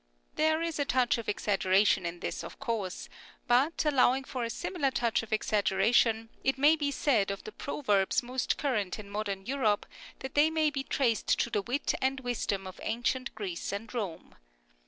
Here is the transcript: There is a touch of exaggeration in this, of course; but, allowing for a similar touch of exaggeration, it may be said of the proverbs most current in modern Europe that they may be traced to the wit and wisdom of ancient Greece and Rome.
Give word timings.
There 0.33 0.63
is 0.63 0.79
a 0.79 0.83
touch 0.85 1.19
of 1.19 1.29
exaggeration 1.29 2.07
in 2.07 2.21
this, 2.21 2.43
of 2.43 2.57
course; 2.57 3.07
but, 3.45 3.85
allowing 3.85 4.23
for 4.23 4.43
a 4.43 4.49
similar 4.49 4.89
touch 4.89 5.21
of 5.21 5.31
exaggeration, 5.31 6.29
it 6.43 6.57
may 6.57 6.75
be 6.75 6.89
said 6.89 7.29
of 7.29 7.43
the 7.43 7.51
proverbs 7.51 8.23
most 8.23 8.57
current 8.57 8.97
in 8.97 9.11
modern 9.11 9.45
Europe 9.45 9.85
that 10.21 10.33
they 10.33 10.49
may 10.49 10.71
be 10.71 10.81
traced 10.83 11.27
to 11.41 11.51
the 11.51 11.61
wit 11.61 11.93
and 12.01 12.19
wisdom 12.21 12.65
of 12.65 12.79
ancient 12.81 13.35
Greece 13.35 13.71
and 13.71 13.93
Rome. 13.93 14.33